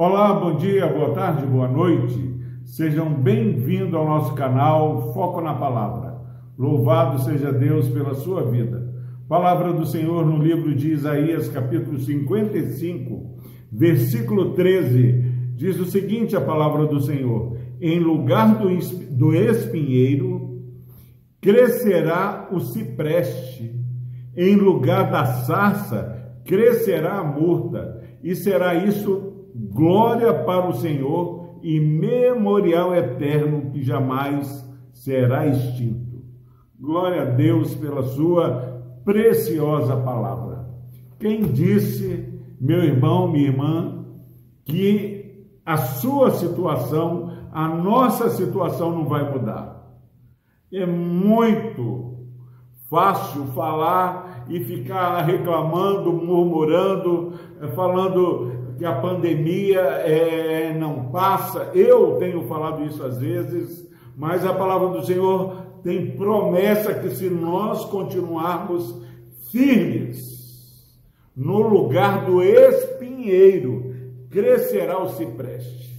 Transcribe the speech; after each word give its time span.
Olá, 0.00 0.32
bom 0.32 0.54
dia, 0.54 0.86
boa 0.86 1.12
tarde, 1.12 1.44
boa 1.44 1.66
noite. 1.66 2.40
Sejam 2.64 3.12
bem-vindos 3.12 3.94
ao 3.94 4.06
nosso 4.06 4.32
canal 4.36 5.12
Foco 5.12 5.40
na 5.40 5.54
Palavra. 5.54 6.20
Louvado 6.56 7.20
seja 7.20 7.52
Deus 7.52 7.88
pela 7.88 8.14
sua 8.14 8.48
vida. 8.48 8.94
Palavra 9.28 9.72
do 9.72 9.84
Senhor 9.84 10.24
no 10.24 10.40
livro 10.40 10.72
de 10.72 10.92
Isaías, 10.92 11.48
capítulo 11.48 11.98
55, 11.98 13.40
versículo 13.72 14.54
13, 14.54 15.54
diz 15.56 15.80
o 15.80 15.86
seguinte: 15.86 16.36
a 16.36 16.40
palavra 16.40 16.86
do 16.86 17.00
Senhor: 17.00 17.58
Em 17.80 17.98
lugar 17.98 18.56
do, 18.56 19.32
espinheiro 19.34 20.62
crescerá 21.40 22.48
o 22.52 22.60
cipreste, 22.60 23.74
em 24.36 24.54
lugar 24.54 25.10
da 25.10 25.24
sarça 25.24 26.14
crescerá 26.44 27.18
a 27.18 27.24
murta, 27.24 28.00
e 28.22 28.36
será 28.36 28.76
isso 28.76 29.27
glória 29.58 30.32
para 30.32 30.68
o 30.68 30.74
Senhor 30.74 31.58
e 31.62 31.80
memorial 31.80 32.94
eterno 32.94 33.70
que 33.72 33.82
jamais 33.82 34.64
será 34.92 35.46
extinto. 35.46 36.22
Glória 36.78 37.22
a 37.22 37.24
Deus 37.24 37.74
pela 37.74 38.02
sua 38.02 38.82
preciosa 39.04 39.96
palavra. 39.96 40.68
Quem 41.18 41.42
disse, 41.42 42.32
meu 42.60 42.84
irmão, 42.84 43.26
minha 43.26 43.48
irmã, 43.48 44.04
que 44.64 45.48
a 45.66 45.76
sua 45.76 46.30
situação, 46.30 47.32
a 47.52 47.68
nossa 47.68 48.30
situação 48.30 48.92
não 48.92 49.06
vai 49.06 49.28
mudar? 49.28 49.78
É 50.72 50.86
muito 50.86 52.28
fácil 52.88 53.46
falar 53.46 54.46
e 54.48 54.60
ficar 54.60 55.20
reclamando, 55.22 56.12
murmurando, 56.12 57.32
falando 57.74 58.52
que 58.78 58.84
a 58.84 58.94
pandemia 58.94 59.80
é, 59.80 60.72
não 60.72 61.10
passa. 61.10 61.72
Eu 61.74 62.16
tenho 62.18 62.46
falado 62.46 62.84
isso 62.84 63.02
às 63.02 63.18
vezes, 63.18 63.90
mas 64.16 64.46
a 64.46 64.54
palavra 64.54 64.88
do 64.88 65.04
Senhor 65.04 65.66
tem 65.82 66.12
promessa 66.12 66.94
que 66.94 67.10
se 67.10 67.28
nós 67.28 67.84
continuarmos 67.86 69.02
firmes 69.50 70.96
no 71.36 71.60
lugar 71.60 72.24
do 72.24 72.40
espinheiro, 72.40 73.94
crescerá 74.30 75.02
o 75.02 75.08
cipreste. 75.10 75.96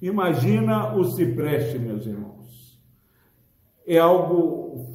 Imagina 0.00 0.94
o 0.94 1.04
cipreste, 1.04 1.78
meus 1.78 2.06
irmãos. 2.06 2.78
É 3.86 3.98
algo 3.98 4.92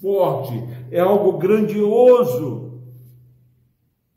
forte, 0.00 0.62
é 0.92 1.00
algo 1.00 1.38
grandioso 1.38 2.67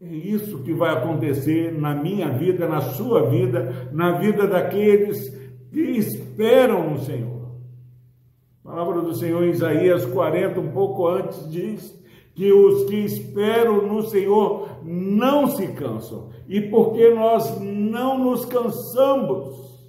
é 0.03 0.16
isso 0.16 0.63
que 0.63 0.73
vai 0.73 0.91
acontecer 0.95 1.71
na 1.71 1.94
minha 1.94 2.27
vida, 2.30 2.67
na 2.67 2.81
sua 2.81 3.30
vida, 3.30 3.88
na 3.91 4.13
vida 4.13 4.47
daqueles 4.47 5.30
que 5.71 5.80
esperam 5.80 6.89
no 6.89 6.99
Senhor. 6.99 7.52
A 8.66 8.69
palavra 8.69 9.02
do 9.02 9.13
Senhor 9.13 9.44
em 9.44 9.52
Isaías 9.52 10.03
40, 10.07 10.59
um 10.59 10.72
pouco 10.72 11.07
antes, 11.07 11.47
diz 11.52 12.02
que 12.33 12.52
os 12.52 12.89
que 12.89 12.95
esperam 12.95 13.85
no 13.85 14.02
Senhor 14.02 14.79
não 14.83 15.45
se 15.45 15.67
cansam. 15.67 16.29
E 16.47 16.61
porque 16.61 17.13
nós 17.13 17.61
não 17.61 18.17
nos 18.17 18.44
cansamos, 18.45 19.85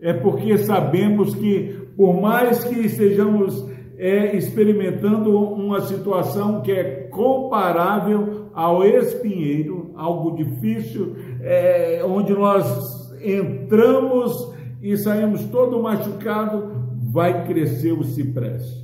é 0.00 0.14
porque 0.14 0.56
sabemos 0.56 1.34
que, 1.34 1.90
por 1.94 2.18
mais 2.18 2.64
que 2.64 2.80
estejamos 2.80 3.68
é, 3.98 4.34
experimentando 4.36 5.38
uma 5.38 5.80
situação 5.82 6.62
que 6.62 6.72
é 6.72 7.08
comparável 7.10 8.45
ao 8.56 8.82
espinheiro, 8.86 9.90
algo 9.94 10.34
difícil, 10.34 11.14
é, 11.42 12.00
onde 12.02 12.32
nós 12.32 13.14
entramos 13.22 14.50
e 14.80 14.96
saímos 14.96 15.44
todo 15.44 15.82
machucado, 15.82 16.72
vai 17.12 17.44
crescer 17.46 17.92
o 17.92 18.02
cipreste. 18.02 18.82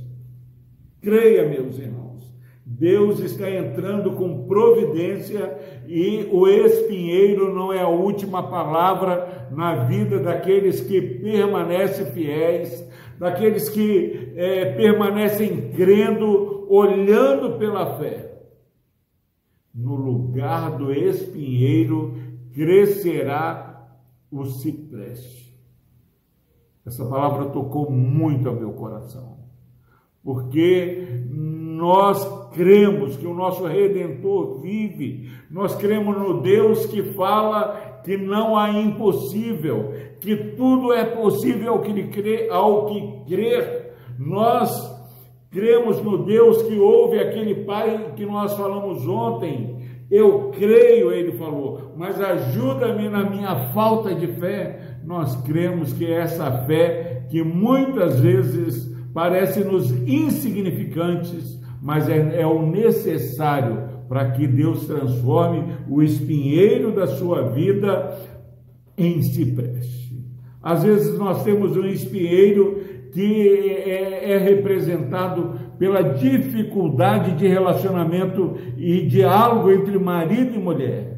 Creia, 1.01 1.49
meus 1.49 1.79
irmãos, 1.79 2.31
Deus 2.63 3.19
está 3.19 3.49
entrando 3.49 4.11
com 4.11 4.45
providência 4.45 5.57
e 5.87 6.29
o 6.31 6.47
espinheiro 6.47 7.51
não 7.51 7.73
é 7.73 7.81
a 7.81 7.87
última 7.87 8.43
palavra 8.43 9.47
na 9.51 9.85
vida 9.85 10.19
daqueles 10.19 10.81
que 10.81 11.01
permanecem 11.01 12.05
fiéis, 12.11 12.87
daqueles 13.17 13.69
que 13.69 14.33
é, 14.35 14.65
permanecem 14.73 15.71
crendo, 15.75 16.67
olhando 16.69 17.57
pela 17.57 17.97
fé 17.97 18.32
no 19.73 19.95
lugar 19.95 20.77
do 20.77 20.93
espinheiro 20.93 22.15
crescerá 22.53 23.97
o 24.31 24.45
cipreste. 24.45 25.43
Essa 26.85 27.05
palavra 27.05 27.45
tocou 27.45 27.89
muito 27.89 28.47
ao 28.47 28.55
meu 28.55 28.73
coração, 28.73 29.37
porque 30.21 31.23
nós 31.29 32.49
cremos 32.51 33.15
que 33.17 33.25
o 33.25 33.33
nosso 33.33 33.65
Redentor 33.65 34.59
vive, 34.59 35.29
nós 35.49 35.75
cremos 35.75 36.17
no 36.17 36.41
Deus 36.41 36.85
que 36.85 37.01
fala 37.01 38.01
que 38.03 38.17
não 38.17 38.57
há 38.57 38.69
impossível, 38.69 39.93
que 40.19 40.35
tudo 40.35 40.91
é 40.91 41.05
possível 41.05 41.79
que 41.79 42.49
ao 42.49 42.85
que 42.87 43.25
crer. 43.25 43.93
Nós 44.19 44.92
Cremos 45.53 46.01
no 46.01 46.25
Deus 46.25 46.63
que 46.63 46.79
ouve 46.79 47.19
aquele 47.19 47.63
Pai 47.63 48.13
que 48.15 48.25
nós 48.25 48.57
falamos 48.57 49.07
ontem. 49.07 49.77
Eu 50.09 50.49
creio, 50.49 51.11
ele 51.11 51.33
falou, 51.33 51.93
mas 51.95 52.19
ajuda-me 52.19 53.07
na 53.07 53.29
minha 53.29 53.69
falta 53.69 54.15
de 54.15 54.25
fé. 54.27 54.97
Nós 55.05 55.35
cremos 55.43 55.93
que 55.93 56.05
é 56.05 56.21
essa 56.21 56.51
fé 56.65 57.27
que 57.29 57.43
muitas 57.43 58.19
vezes 58.19 58.91
parece-nos 59.13 59.91
insignificantes, 60.07 61.61
mas 61.79 62.09
é, 62.09 62.41
é 62.41 62.47
o 62.47 62.65
necessário 62.65 63.89
para 64.09 64.31
que 64.31 64.47
Deus 64.47 64.87
transforme 64.87 65.75
o 65.87 66.01
espinheiro 66.01 66.91
da 66.91 67.05
sua 67.05 67.49
vida 67.49 68.17
em 68.97 69.21
cipreste. 69.21 70.03
Às 70.63 70.81
vezes 70.83 71.19
nós 71.19 71.43
temos 71.43 71.75
um 71.75 71.85
espinheiro 71.85 72.82
que 73.13 73.47
é, 73.85 74.33
é 74.33 74.37
representado 74.37 75.53
pela 75.77 76.01
dificuldade 76.01 77.35
de 77.35 77.47
relacionamento 77.47 78.55
e 78.75 79.05
diálogo 79.05 79.71
entre 79.71 79.97
marido 79.99 80.55
e 80.55 80.59
mulher. 80.59 81.13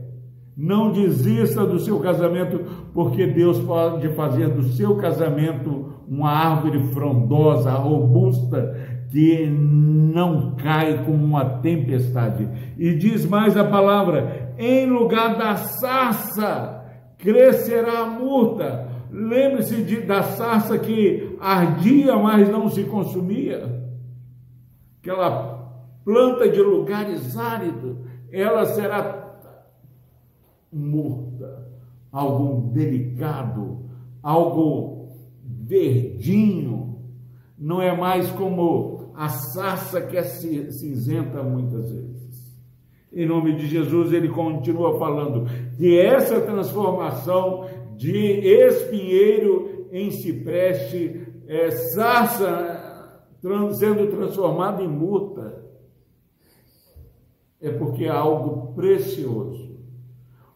Não 0.57 0.91
desista 0.91 1.65
do 1.65 1.79
seu 1.79 1.99
casamento, 1.99 2.59
porque 2.93 3.27
Deus 3.27 3.59
pode 3.59 4.07
fazer 4.09 4.49
do 4.49 4.63
seu 4.63 4.95
casamento 4.97 5.93
uma 6.07 6.29
árvore 6.29 6.79
frondosa, 6.93 7.71
robusta, 7.71 8.75
que 9.09 9.47
não 9.47 10.55
cai 10.55 11.03
como 11.03 11.23
uma 11.23 11.45
tempestade. 11.59 12.47
E 12.77 12.93
diz 12.95 13.25
mais 13.25 13.57
a 13.57 13.63
palavra: 13.63 14.53
em 14.57 14.85
lugar 14.85 15.37
da 15.37 15.55
sarça 15.55 16.83
crescerá 17.17 17.99
a 17.99 18.05
murta, 18.05 18.87
Lembre-se 19.15 20.01
da 20.01 20.23
sarça 20.23 20.77
que 20.77 21.37
ardia, 21.39 22.17
mas 22.17 22.49
não 22.49 22.69
se 22.69 22.83
consumia. 22.83 23.81
Aquela 24.99 25.71
planta 26.03 26.49
de 26.49 26.61
lugares 26.61 27.37
áridos, 27.37 27.95
ela 28.29 28.65
será 28.65 29.39
morta. 30.71 31.65
Algo 32.11 32.73
delicado, 32.73 33.85
algo 34.21 35.11
verdinho. 35.41 36.99
Não 37.57 37.81
é 37.81 37.95
mais 37.95 38.29
como 38.31 39.13
a 39.15 39.29
sarça 39.29 40.01
que 40.01 40.17
é 40.17 40.23
cinzenta 40.23 41.41
muitas 41.41 41.89
vezes. 41.89 42.15
Em 43.13 43.25
nome 43.25 43.55
de 43.55 43.65
Jesus, 43.67 44.11
ele 44.11 44.27
continua 44.27 44.99
falando 44.99 45.45
que 45.77 45.97
essa 45.97 46.41
transformação 46.41 47.65
de 47.95 48.17
espinheiro 48.67 49.87
em 49.91 50.11
cipreste, 50.11 51.27
é, 51.47 51.71
sarça 51.71 52.85
sendo 53.73 54.07
transformada 54.09 54.83
em 54.83 54.87
muta, 54.87 55.63
é 57.61 57.69
porque 57.71 58.05
é 58.05 58.09
algo 58.09 58.73
precioso. 58.73 59.75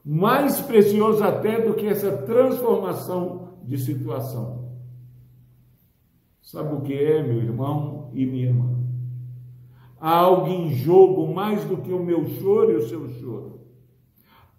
Mais 0.03 0.59
precioso 0.61 1.23
até 1.23 1.61
do 1.61 1.75
que 1.75 1.85
essa 1.85 2.11
transformação 2.23 3.49
de 3.63 3.77
situação. 3.77 4.69
Sabe 6.41 6.73
o 6.73 6.81
que 6.81 6.93
é, 6.93 7.21
meu 7.21 7.37
irmão 7.37 8.09
e 8.13 8.25
minha 8.25 8.47
irmã? 8.47 8.79
Há 9.99 10.17
algo 10.17 10.47
em 10.47 10.73
jogo 10.73 11.31
mais 11.33 11.63
do 11.65 11.77
que 11.77 11.91
o 11.91 12.03
meu 12.03 12.25
choro 12.25 12.71
e 12.71 12.75
o 12.77 12.87
seu 12.87 13.07
choro. 13.09 13.59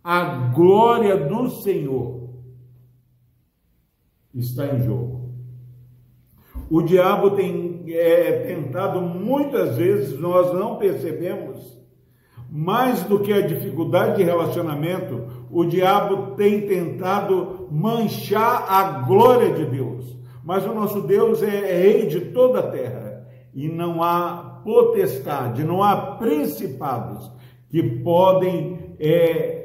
A 0.04 0.50
glória 0.54 1.16
do 1.16 1.48
Senhor 1.50 2.19
está 4.34 4.66
em 4.66 4.82
jogo. 4.82 5.30
O 6.70 6.82
diabo 6.82 7.32
tem 7.32 7.84
é, 7.88 8.44
tentado 8.46 9.00
muitas 9.00 9.76
vezes, 9.76 10.18
nós 10.18 10.52
não 10.54 10.76
percebemos, 10.76 11.78
mais 12.50 13.02
do 13.04 13.20
que 13.20 13.32
a 13.32 13.46
dificuldade 13.46 14.16
de 14.16 14.24
relacionamento, 14.24 15.26
o 15.50 15.64
diabo 15.64 16.34
tem 16.34 16.66
tentado 16.66 17.68
manchar 17.70 18.66
a 18.68 19.02
glória 19.02 19.52
de 19.52 19.66
Deus. 19.66 20.16
Mas 20.44 20.64
o 20.64 20.74
nosso 20.74 21.02
Deus 21.02 21.42
é, 21.42 21.72
é 21.72 21.82
rei 21.82 22.06
de 22.06 22.20
toda 22.32 22.60
a 22.60 22.70
terra 22.70 23.26
e 23.54 23.68
não 23.68 24.02
há 24.02 24.60
potestade, 24.64 25.64
não 25.64 25.82
há 25.82 26.16
principados 26.16 27.30
que 27.68 27.82
podem 27.82 28.96
é, 28.98 29.59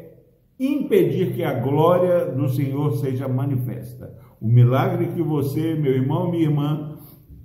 impedir 0.59 1.33
que 1.33 1.43
a 1.43 1.53
glória 1.59 2.25
do 2.31 2.49
Senhor 2.49 2.97
seja 2.97 3.27
manifesta. 3.27 4.15
O 4.39 4.47
milagre 4.47 5.07
que 5.07 5.21
você, 5.21 5.75
meu 5.75 5.93
irmão, 5.93 6.31
minha 6.31 6.43
irmã, 6.43 6.97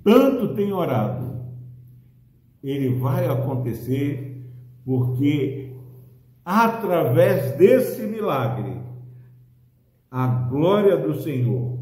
tanto 0.05 0.55
tem 0.55 0.73
orado, 0.73 1.41
ele 2.63 2.95
vai 2.99 3.27
acontecer 3.27 4.47
porque 4.85 5.73
através 6.45 7.53
desse 7.57 8.03
milagre 8.03 8.81
a 10.11 10.27
glória 10.27 10.97
do 10.97 11.15
Senhor 11.15 11.79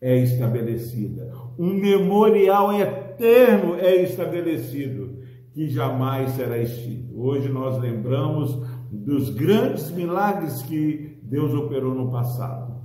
é 0.00 0.16
estabelecida. 0.18 1.32
Um 1.58 1.74
memorial 1.74 2.72
eterno 2.72 3.74
é 3.74 3.96
estabelecido 4.02 5.18
que 5.52 5.68
jamais 5.68 6.30
será 6.32 6.56
extinto. 6.56 7.20
Hoje 7.20 7.48
nós 7.48 7.78
lembramos 7.80 8.56
dos 8.90 9.30
grandes 9.30 9.90
milagres 9.90 10.62
que 10.62 11.18
Deus 11.22 11.52
operou 11.54 11.94
no 11.94 12.10
passado. 12.10 12.78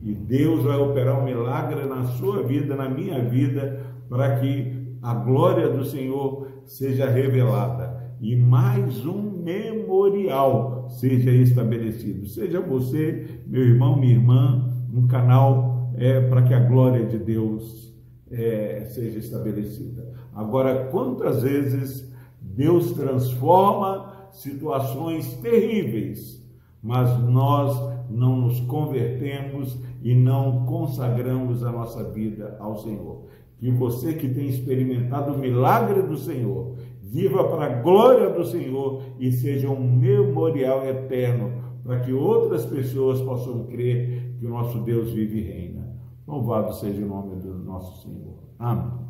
E 0.00 0.14
Deus 0.14 0.64
vai 0.64 0.76
operar 0.78 1.20
um 1.20 1.24
milagre 1.24 1.84
na 1.84 2.04
sua 2.04 2.42
vida, 2.42 2.74
na 2.74 2.88
minha 2.88 3.22
vida, 3.22 3.80
para 4.08 4.40
que 4.40 4.96
a 5.00 5.14
glória 5.14 5.68
do 5.68 5.84
Senhor 5.84 6.48
seja 6.64 7.08
revelada 7.08 8.02
e 8.20 8.36
mais 8.36 9.04
um 9.04 9.42
memorial 9.42 10.88
seja 10.88 11.30
estabelecido. 11.30 12.26
Seja 12.26 12.60
você, 12.60 13.40
meu 13.46 13.62
irmão, 13.62 13.98
minha 13.98 14.14
irmã, 14.14 14.72
um 14.94 15.06
canal 15.08 15.90
é, 15.96 16.20
para 16.20 16.42
que 16.42 16.54
a 16.54 16.60
glória 16.60 17.04
de 17.04 17.18
Deus 17.18 17.92
é, 18.30 18.84
seja 18.86 19.18
estabelecida. 19.18 20.12
Agora, 20.34 20.86
quantas 20.86 21.42
vezes 21.42 22.12
Deus 22.40 22.92
transforma 22.92 24.12
situações 24.32 25.34
terríveis, 25.36 26.42
mas 26.82 27.16
nós 27.20 27.76
não 28.10 28.36
nos 28.36 28.60
convertemos 28.60 29.78
e 30.02 30.14
não 30.14 30.66
consagramos 30.66 31.64
a 31.64 31.70
nossa 31.70 32.04
vida 32.10 32.56
ao 32.58 32.76
Senhor. 32.76 33.26
Que 33.58 33.70
você 33.70 34.14
que 34.14 34.28
tem 34.28 34.46
experimentado 34.46 35.32
o 35.32 35.38
milagre 35.38 36.02
do 36.02 36.16
Senhor, 36.16 36.74
viva 37.00 37.44
para 37.44 37.66
a 37.66 37.82
glória 37.82 38.30
do 38.30 38.44
Senhor 38.44 39.02
e 39.20 39.30
seja 39.30 39.68
um 39.68 39.96
memorial 39.96 40.84
eterno 40.84 41.62
para 41.84 42.00
que 42.00 42.12
outras 42.12 42.64
pessoas 42.64 43.20
possam 43.20 43.64
crer 43.64 44.34
que 44.38 44.46
o 44.46 44.50
nosso 44.50 44.78
Deus 44.80 45.12
vive 45.12 45.40
e 45.40 45.42
reina. 45.42 45.96
Louvado 46.26 46.72
seja 46.74 47.04
o 47.04 47.08
nome 47.08 47.36
do 47.36 47.54
nosso 47.58 48.02
Senhor. 48.02 48.38
Amém. 48.58 49.02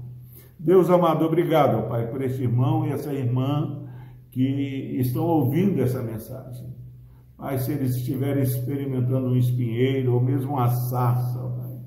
Deus 0.59 0.91
amado, 0.91 1.25
obrigado, 1.25 1.89
Pai, 1.89 2.09
por 2.09 2.23
esse 2.23 2.43
irmão 2.43 2.87
e 2.87 2.91
essa 2.91 3.13
irmã 3.13 3.82
que 4.33 4.97
estão 4.99 5.25
ouvindo 5.25 5.81
essa 5.81 6.03
mensagem. 6.03 6.73
Pai, 7.37 7.59
se 7.59 7.73
eles 7.73 7.95
estiverem 7.97 8.43
experimentando 8.43 9.29
um 9.29 9.37
espinheiro 9.37 10.15
ou 10.15 10.21
mesmo 10.21 10.55
uma 10.55 10.69
sarça, 10.69 11.39
Pai, 11.39 11.79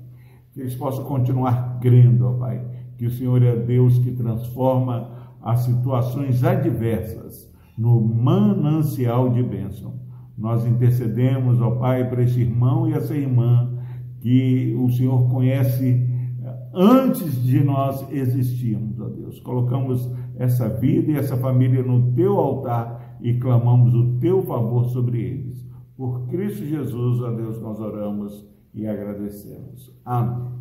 que 0.52 0.60
eles 0.60 0.74
possam 0.76 1.04
continuar 1.04 1.78
crendo, 1.80 2.36
Pai, 2.38 2.64
que 2.96 3.06
o 3.06 3.10
Senhor 3.10 3.42
é 3.42 3.56
Deus 3.56 3.98
que 3.98 4.12
transforma 4.12 5.10
as 5.42 5.60
situações 5.60 6.42
adversas 6.44 7.52
no 7.76 8.00
manancial 8.00 9.28
de 9.30 9.42
bênção. 9.42 9.94
Nós 10.38 10.64
intercedemos, 10.66 11.60
ó 11.60 11.72
Pai, 11.72 12.08
para 12.08 12.22
esse 12.22 12.40
irmão 12.40 12.88
e 12.88 12.92
essa 12.92 13.14
irmã 13.14 13.76
que 14.20 14.76
o 14.78 14.90
Senhor 14.90 15.28
conhece 15.30 16.06
eh, 16.42 16.68
antes 16.74 17.42
de 17.42 17.62
nós 17.64 18.06
existirmos, 18.12 19.00
ó 19.00 19.08
Deus. 19.08 19.40
Colocamos 19.40 20.10
essa 20.38 20.68
vida 20.68 21.12
e 21.12 21.16
essa 21.16 21.36
família 21.36 21.82
no 21.82 22.12
teu 22.12 22.38
altar 22.38 23.18
e 23.20 23.34
clamamos 23.34 23.94
o 23.94 24.18
teu 24.18 24.42
favor 24.42 24.86
sobre 24.86 25.20
eles. 25.20 25.66
Por 25.96 26.26
Cristo 26.28 26.64
Jesus, 26.64 27.22
a 27.22 27.30
Deus 27.30 27.60
nós 27.60 27.80
oramos 27.80 28.46
e 28.74 28.86
agradecemos. 28.86 29.92
Amém. 30.04 30.56